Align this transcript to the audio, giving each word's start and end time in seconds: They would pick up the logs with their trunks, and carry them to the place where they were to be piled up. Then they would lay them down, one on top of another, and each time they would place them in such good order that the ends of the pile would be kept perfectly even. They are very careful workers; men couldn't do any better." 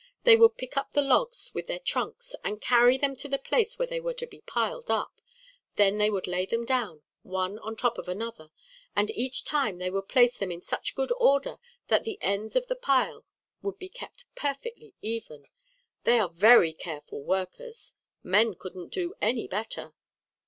They 0.23 0.35
would 0.35 0.57
pick 0.57 0.77
up 0.77 0.93
the 0.93 1.01
logs 1.03 1.51
with 1.53 1.67
their 1.67 1.77
trunks, 1.77 2.33
and 2.43 2.59
carry 2.59 2.97
them 2.97 3.15
to 3.17 3.27
the 3.27 3.37
place 3.37 3.77
where 3.77 3.85
they 3.87 3.99
were 3.99 4.15
to 4.15 4.25
be 4.25 4.41
piled 4.41 4.89
up. 4.89 5.21
Then 5.75 5.99
they 5.99 6.09
would 6.09 6.25
lay 6.25 6.47
them 6.47 6.65
down, 6.65 7.03
one 7.21 7.59
on 7.59 7.75
top 7.75 7.99
of 7.99 8.07
another, 8.09 8.49
and 8.95 9.11
each 9.11 9.45
time 9.45 9.77
they 9.77 9.91
would 9.91 10.09
place 10.09 10.39
them 10.39 10.51
in 10.51 10.61
such 10.63 10.95
good 10.95 11.11
order 11.19 11.59
that 11.89 12.03
the 12.03 12.17
ends 12.19 12.55
of 12.55 12.65
the 12.65 12.75
pile 12.75 13.27
would 13.61 13.77
be 13.77 13.89
kept 13.89 14.25
perfectly 14.33 14.95
even. 15.03 15.45
They 16.03 16.17
are 16.19 16.29
very 16.29 16.73
careful 16.73 17.21
workers; 17.21 17.93
men 18.23 18.55
couldn't 18.55 18.89
do 18.91 19.13
any 19.21 19.47
better." 19.47 19.93